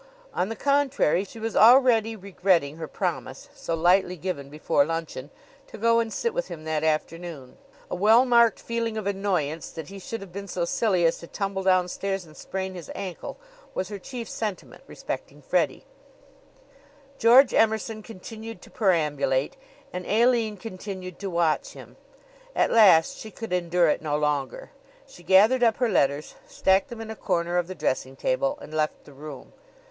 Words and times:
On 0.33 0.49
the 0.49 0.55
contrary, 0.55 1.23
she 1.23 1.37
was 1.37 1.55
already 1.55 2.15
regretting 2.15 2.77
her 2.77 2.87
promise, 2.87 3.49
so 3.53 3.75
lightly 3.75 4.17
given 4.17 4.49
before 4.49 4.83
luncheon, 4.83 5.29
to 5.67 5.77
go 5.77 5.99
and 5.99 6.11
sit 6.11 6.33
with 6.33 6.47
him 6.47 6.63
that 6.63 6.83
afternoon. 6.83 7.55
A 7.87 7.93
well 7.93 8.25
marked 8.25 8.59
feeling 8.59 8.97
of 8.97 9.05
annoyance 9.05 9.69
that 9.69 9.89
he 9.89 9.99
should 9.99 10.19
have 10.21 10.31
been 10.31 10.47
so 10.47 10.65
silly 10.65 11.05
as 11.05 11.19
to 11.19 11.27
tumble 11.27 11.61
downstairs 11.61 12.25
and 12.25 12.35
sprain 12.35 12.73
his 12.73 12.89
ankle 12.95 13.37
was 13.75 13.89
her 13.89 13.99
chief 13.99 14.27
sentiment 14.27 14.83
respecting 14.87 15.39
Freddie. 15.39 15.85
George 17.19 17.53
Emerson 17.53 18.01
continued 18.01 18.59
to 18.63 18.71
perambulate 18.71 19.55
and 19.93 20.07
Aline 20.07 20.57
continued 20.57 21.19
to 21.19 21.29
watch 21.29 21.73
him. 21.73 21.95
At 22.55 22.71
last 22.71 23.19
she 23.19 23.29
could 23.29 23.53
endure 23.53 23.87
it 23.89 24.01
no 24.01 24.17
longer. 24.17 24.71
She 25.05 25.21
gathered 25.21 25.61
up 25.63 25.77
her 25.77 25.89
letters, 25.89 26.33
stacked 26.47 26.89
them 26.89 27.01
in 27.01 27.11
a 27.11 27.15
corner 27.15 27.59
of 27.59 27.67
the 27.67 27.75
dressing 27.75 28.15
table 28.15 28.57
and 28.63 28.73
left 28.73 29.03
the 29.03 29.13
room. 29.13 29.53